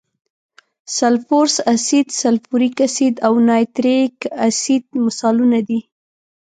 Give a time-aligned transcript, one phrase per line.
[0.97, 4.15] سلفورس اسید، سلفوریک اسید او نایتریک
[4.47, 5.79] اسید مثالونه دي.